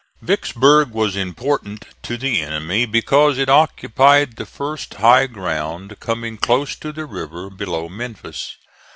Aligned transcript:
Vicksburg 0.23 0.89
was 0.93 1.15
important 1.15 1.85
to 2.01 2.17
the 2.17 2.41
enemy 2.41 2.87
because 2.87 3.37
it 3.37 3.49
occupied 3.49 4.35
the 4.35 4.47
first 4.47 4.95
high 4.95 5.27
ground 5.27 5.99
coming 5.99 6.39
close 6.39 6.75
to 6.77 6.91
the 6.91 7.05
river 7.05 7.51
below 7.51 7.87
Memphis. 7.87 8.57